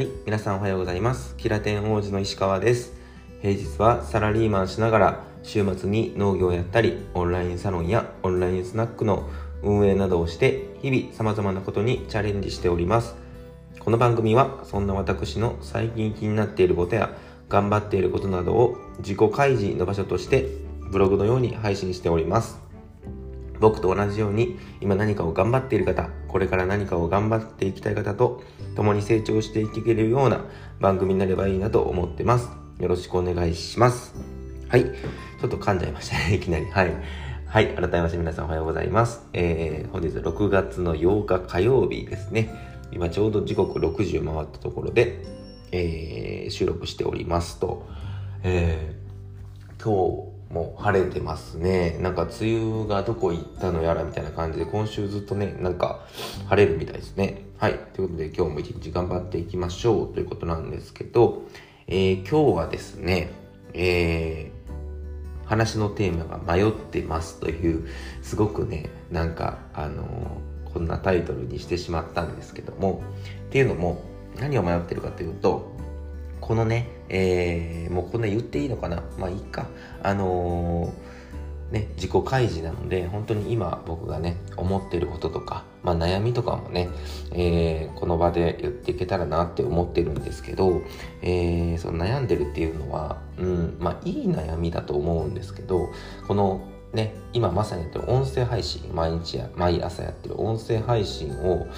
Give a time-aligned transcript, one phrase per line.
[0.00, 1.36] はい、皆さんおはようございます。
[1.36, 2.94] キラテン王子の石川です。
[3.42, 9.28] 平日はサラリーマンしながら、週末に農業をやったり、オンラインサロンやオンラインスナックの
[9.62, 13.14] 運営などをして、日々様々なことにチャレンジしております。
[13.78, 17.14] この番組は、そんな私の最近気になっていることや、
[17.50, 20.46] 頑張っていることなどを自己開示の場所として、
[20.90, 22.69] ブログのように配信しております。
[23.60, 28.42] 僕と同じように今何かを頑張っている方これから何かを頑張っていきたい方と
[28.74, 30.44] 共に成長していけるような
[30.80, 32.48] 番組になればいいなと思ってます。
[32.78, 34.14] よろしくお願いします。
[34.68, 34.84] はい。
[34.84, 36.66] ちょっと噛んじゃいましたね いきなり。
[36.66, 36.94] はい。
[37.46, 37.68] はい。
[37.74, 39.26] 改めまして皆さんおはようございます。
[39.32, 42.70] えー、本日6月の8日火曜日ですね。
[42.92, 45.22] 今ちょうど時刻6時を回ったところで、
[45.72, 47.86] えー、収録しておりますと、
[48.42, 51.96] えー、今日もう晴れてますね。
[52.00, 56.00] なんか梅雨がどこ行ったのやらみたいな感じで今週ずっとね、なんか
[56.48, 57.44] 晴れるみたいですね。
[57.56, 57.78] はい。
[57.94, 61.42] ということで今日も一日頑張っていきましょうということなんですけど、
[61.86, 63.30] えー、今日はですね、
[63.74, 67.86] えー、話のテーマが迷ってますという、
[68.22, 73.04] すごくね、なんか、あのー、こんなタイトルにしてしまったんですけども、
[73.46, 74.02] っていうのも、
[74.38, 75.69] 何を迷ってるかというと、
[76.50, 79.04] このね、えー、もうこんな言っていいのかな？
[79.16, 79.68] まあいいか。
[80.02, 86.88] あのー、ね、自己開示なので、本当に今僕がね、思ってることとか、まあ悩みとかもね、
[87.30, 90.82] えー、この場で言っていけたらなって思ってるんですけど、
[91.22, 95.90] えー、その悩んでるっていうのは、うん、まあいい悩みだと思うんですけど、
[96.26, 101.68] このね、今まさにやってる音声配信、毎日や、毎朝やってる音声配信を、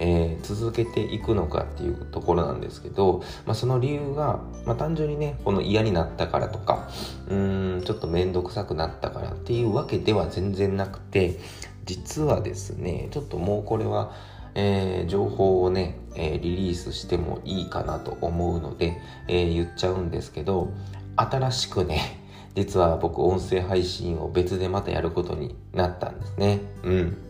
[0.00, 6.88] えー、続けていくのかっていうところなんですけど、まあ、その理由が、まあ、単純にねこの嫌になったからとか
[7.28, 11.38] うーんちょっと面倒くさくなったからっていうわけでは全然なくて
[11.84, 14.12] 実はですねちょっともうこれは、
[14.54, 18.96] えー、情報をね、えー、リリースしてもいいかなと思うので、
[19.28, 20.72] えー、言っちゃうんですけど
[21.16, 22.20] 新しくね
[22.54, 26.60] 実は僕音声配信を別でまたやることになったんですね。
[26.82, 27.29] うん。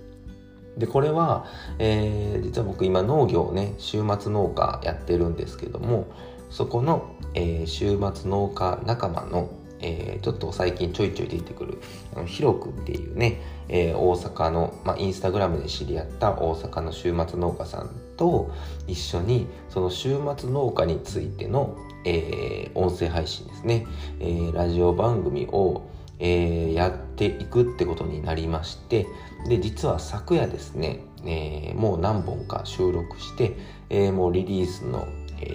[0.76, 1.46] でこれは、
[1.78, 6.06] えー、実は僕今農業ね週末農家やってるんですけども
[6.48, 9.50] そこの、えー、週末農家仲間の、
[9.80, 11.78] えー、ちょっと最近ちょいちょい出てくる
[12.14, 18.50] あのヒロ君っていうね、え大阪の、まあ、インスタグラムで知り合った大阪の週末農家さんと
[18.88, 23.86] 一緒にその週末農家についての、え音声配信ですね、
[24.18, 25.82] えラジオ番組を
[26.20, 29.06] えー、やっていくってことになりまして
[29.48, 33.56] で実は昨夜ですね、えー、もう何本か収録して、
[33.88, 35.08] えー、もうリリースの、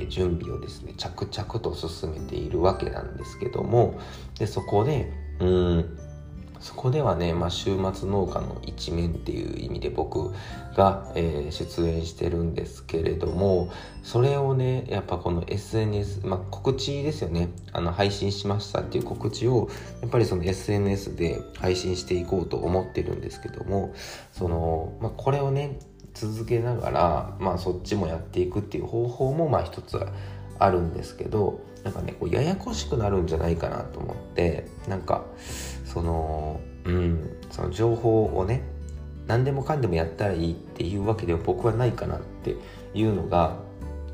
[0.09, 3.99] 準備をですね着々と進めているわけなんですけども
[4.39, 5.99] でそこでうん
[6.59, 10.33] そこではね、まあ、週末農家の一面っていう意味で僕
[10.75, 13.71] が、えー、出演してるんですけれども
[14.03, 17.49] それをねやっぱこの SNS、まあ、告知ですよね。
[17.71, 19.69] あの配信しましたっていう告知を
[20.01, 23.93] やっぱりその SNS で配信していこうと思ってるんですけども
[24.31, 25.79] その、まあ、これをね
[26.13, 29.99] 続けながら、まあ、そっちもやっていくっていう方法もまあ一つ
[30.57, 35.25] あるんですけどなんかねこうややこしくなるんじゃないかなと思ってなんか
[35.95, 38.63] そのうんその情報をね
[39.27, 42.57] 何でもかんでもやったらいいっていうわけでは僕はないかなって
[42.93, 43.57] いうのが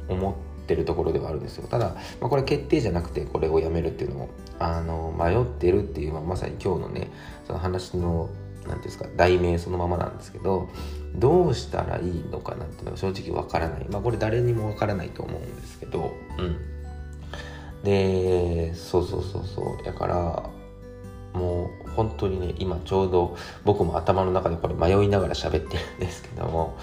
[0.07, 0.31] 思
[0.63, 1.67] ってるところではあるんですよ。
[1.67, 7.11] ただ、まあ、これ決定じゃなくてこれをやめるっていうのもあの迷ってるっていう、まあ、まさに今日のね
[7.47, 8.29] その話の
[8.67, 10.69] 何ですか題名そのままなんですけど
[11.15, 13.85] どうしたらいいのかなっていうのが正直わからない。
[13.89, 16.57] まあこれ誰にもわからないと思うんですけどうん。
[17.83, 19.83] でそうそうそうそう。
[19.83, 20.60] だから
[21.33, 26.77] もう本当にね今ちょうど僕も頭の中でこれ迷いながら喋ってるんですけども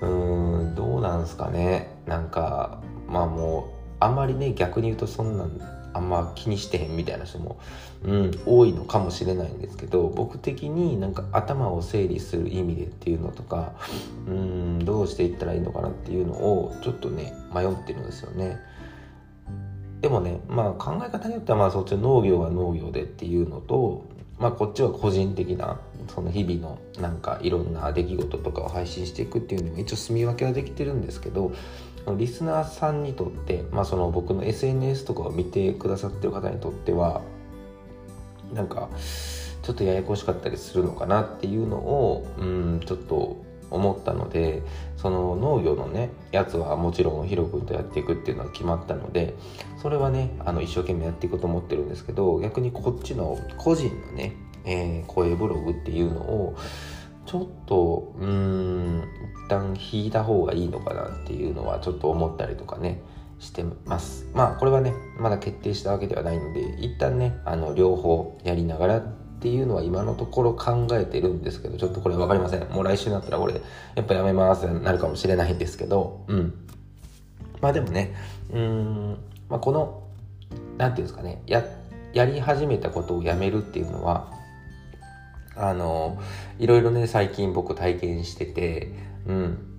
[0.00, 7.58] うーんどうなんすかねなんかまあもうあんまりね逆に言うとそんなんあんま気にしてへんみたいな人も、
[8.04, 13.72] うん、多いのかもしれないんですけど僕的になんか頭を整理する意味でっていうのとか
[14.28, 18.58] うんどうしていったらいいのかなっていうのをちょっとね迷ってるんですよね。
[20.00, 24.04] でもね、まあ、考え方によってはまあそっち農業は農業でっていうのと、
[24.38, 31.52] まあ、こっちは個人的なその日々のなんかいろんな出来事とかを配信していくっていうのも一応住み分けはできてるんですけど
[32.16, 37.22] リスナーさんにとって、まあ、その僕の SNS とかを見てくださってる方にとっては
[38.52, 38.88] なんか
[39.62, 44.62] ちょっとややこしかったりするのかなっていうのをうんちょっと思ったので
[44.96, 49.34] その農業のねやつはもちろんヒロ君とやっていくっていうのは決まったので
[49.80, 56.56] それはねあの一生懸命やっていこうと思ってるんですけど逆にこっちの個人のね、えー、声ブログっていうのを
[57.26, 59.04] ちょっとうーん
[59.46, 63.00] 一旦引いた方がいいのかなっていうのはちょっと思ったりとかね、
[63.38, 64.26] してます。
[64.34, 69.02] まあこれはねまだ決定したわけではないので一旦ねあの両方やりながら
[69.46, 72.68] っていうのは今のところ考えてるんですけどちょっとこれ分かりません。
[72.68, 73.54] もう来週になったら俺
[73.94, 76.52] やっぱやめますってなるかもしれないんですけどうん。
[77.60, 78.12] まあでもね
[78.52, 79.16] うん、
[79.48, 80.02] まあ、この
[80.50, 81.64] 何て言うんですかねや
[82.12, 84.32] やり始めたことをやめるっていうのは
[85.54, 86.20] あの
[86.58, 88.92] いろいろね最近僕体験してて
[89.28, 89.72] うん。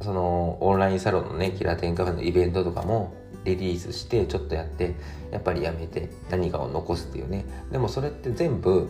[0.00, 3.14] そのオンラインサロンのねキラテンカフェのイベントとかも
[3.44, 4.96] リリースしてちょっとやって
[5.30, 7.44] やっぱりやめて何かを残すっていうね。
[7.70, 8.88] でもそれって全部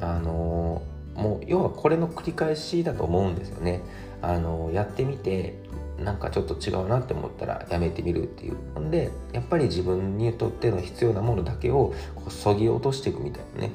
[0.00, 0.82] あの
[1.14, 3.82] もう要はこれの繰り返しだと思うんですよね。
[4.22, 5.58] あのやってみて
[5.98, 8.80] なんかちょっと違うなって思ったらやめてみるっていう。
[8.80, 11.94] んでやっぱり自分にとっての必要なものだけを
[12.28, 13.72] そぎ落としていくみたいなね。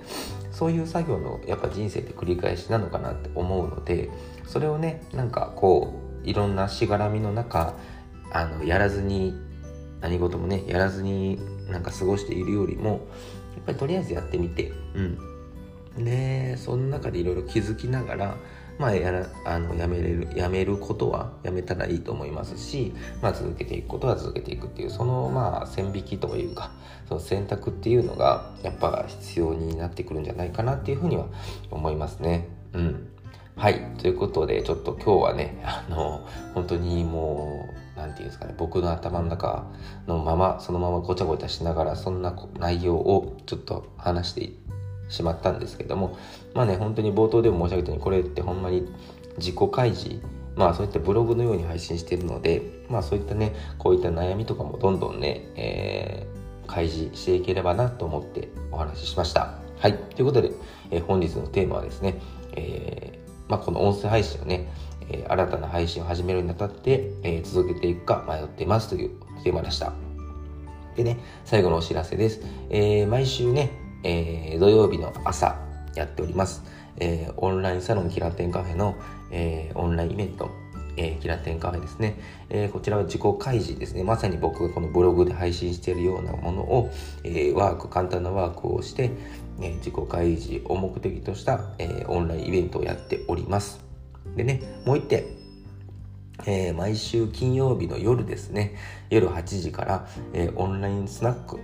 [0.51, 4.11] そういう作業のやっぱ人生って繰り返しなのかなって思うので
[4.45, 7.73] それをねなんかこういろんなしがらみの中
[8.31, 9.33] あのやらずに
[9.99, 11.39] 何事もねやらずに
[11.69, 13.07] なんか過ごしているよりも
[13.55, 14.71] やっぱりとりあえずやってみて。
[14.95, 15.32] うん。
[15.97, 18.37] でその中でいろいろ気づきながら
[18.79, 26.71] まあ、やらあのやめれるやめることはやめたらいいと思いますし、まあ、続けていくことは続けていくっていうそのまあ線引きというか
[27.07, 31.27] その選択っていうのがやっぱ必要になってくるんじゃないかなっていうふうには
[31.69, 32.47] 思いますね。
[32.73, 33.09] うん
[33.55, 33.79] はい。
[33.99, 39.67] ということで、ちょっと今日はね、あの、本当にもう、何て言うんですかね、僕の頭の中
[40.07, 44.53] のまま、そのままごちゃごちゃしながら、そんな内容をちょっと話して
[45.09, 46.17] しまったんですけども
[46.53, 48.87] まあね本当に冒頭でも申し上げたようにこれってほんまに
[49.37, 50.21] 自己開示
[50.55, 59.63] まあそういったブログのように配信しているのでまあそういったねこういった悩みとかもどんどんね、えー、開示していければなと思ってお話ししました。
[59.83, 59.97] はい。
[59.97, 60.51] ということで、
[60.91, 62.21] えー、本日のテーマはですね、
[62.55, 64.69] えー、まあ、この音声配信をね、
[65.09, 69.11] えー、新たな配信を始めるにあたって、えー、続けていくか迷っていますという
[69.43, 69.91] テーマでした。
[70.95, 72.39] でね、最後のお知らせです。
[72.69, 73.71] えー、毎週ね、
[74.03, 75.57] えー、土曜日の朝
[75.95, 76.63] やっております。
[76.97, 78.95] えー、オンラインサロンキラテンカフェの、
[79.31, 80.51] えー、オンラインイベント、
[80.95, 82.19] えー、キラテンカフェですね、
[82.49, 84.03] え、こちらは自己開示ですね。
[84.03, 86.91] まさに僕がこのブログで配信しているようなものを、
[87.23, 89.11] え、ワーク、簡単なワークをして、
[89.59, 93.83] え、自己開示を目的とした、え、オンラインイベントをやっております。
[94.35, 95.23] でね、もう一点、
[96.45, 98.75] え、毎週金曜日の夜ですね、
[99.09, 101.59] 夜8時から、え、オンラインスナック、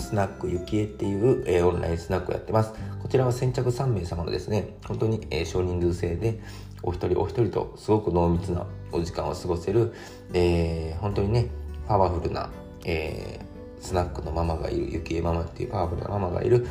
[0.00, 2.72] スナックゆきえっていう、えー、オンラインスナックをやってます。
[3.02, 6.40] こちらは先着3名様のですね、本当に、えー、少人数制で、
[6.82, 9.92] お一人お一人とすごく濃密なお時間を過ごせる、
[10.32, 11.48] えー、本当にね、
[11.86, 12.50] パワフルな、
[12.84, 16.66] えー、スナックのママがいる、ゆきえママっていうパワフルなママがいる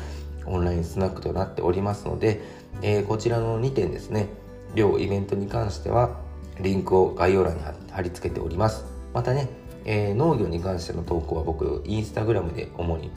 [0.46, 2.40] オンラインスナックとなっておりますので、
[2.82, 4.28] えー、こちらの2点ですね、
[4.74, 6.18] 両イベントに関しては、
[6.60, 8.84] リンクを概要欄に貼り付けております。
[9.14, 9.48] またね、
[9.84, 13.10] えー、農業に関しての投稿は僕インスタグラムで主に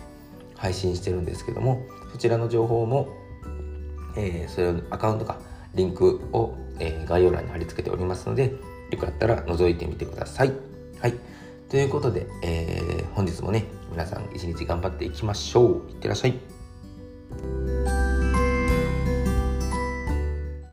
[0.55, 1.81] 配信してるんですけども
[2.11, 3.09] そちらの情報も、
[4.15, 5.39] えー、それのアカウントか
[5.75, 8.53] リンクを、えー、概要欄に貼り付けておりますので
[8.91, 10.53] よかったら覗いてみてください。
[10.99, 11.13] はい。
[11.69, 15.89] ということで、えー、本日もね、皆さん一日頑張っていきましょう。
[15.89, 17.82] いってらっしゃい。